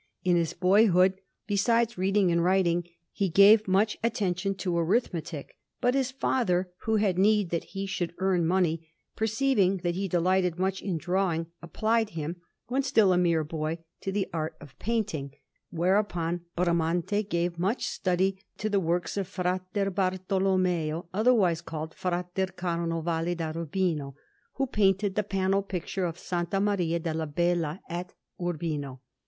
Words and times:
In 0.23 0.35
his 0.35 0.53
boyhood, 0.53 1.21
besides 1.45 1.95
reading 1.95 2.31
and 2.31 2.43
writing, 2.43 2.87
he 3.11 3.29
gave 3.29 3.67
much 3.67 3.99
attention 4.03 4.55
to 4.55 4.75
arithmetic; 4.75 5.59
but 5.79 5.93
his 5.93 6.09
father, 6.09 6.71
who 6.85 6.95
had 6.95 7.19
need 7.19 7.51
that 7.51 7.65
he 7.65 7.85
should 7.85 8.15
earn 8.17 8.47
money, 8.47 8.89
perceiving 9.15 9.77
that 9.83 9.93
he 9.93 10.07
delighted 10.07 10.57
much 10.57 10.81
in 10.81 10.97
drawing, 10.97 11.51
applied 11.61 12.09
him, 12.17 12.37
when 12.65 12.81
still 12.81 13.13
a 13.13 13.17
mere 13.19 13.43
boy, 13.43 13.77
to 13.99 14.11
the 14.11 14.27
art 14.33 14.55
of 14.59 14.73
painting; 14.79 15.35
whereupon 15.69 16.45
Bramante 16.57 17.21
gave 17.21 17.59
much 17.59 17.85
study 17.85 18.41
to 18.57 18.71
the 18.71 18.79
works 18.79 19.17
of 19.17 19.27
Fra 19.27 19.61
Bartolommeo, 19.75 21.09
otherwise 21.13 21.61
called 21.61 21.93
Fra 21.93 22.25
Carnovale 22.55 23.35
da 23.37 23.51
Urbino, 23.55 24.15
who 24.55 24.65
painted 24.65 25.13
the 25.13 25.21
panel 25.21 25.61
picture 25.61 26.05
of 26.05 26.15
S. 26.15 26.45
Maria 26.59 26.97
della 26.97 27.27
Bella 27.27 27.81
at 27.87 28.15
Urbino. 28.43 29.01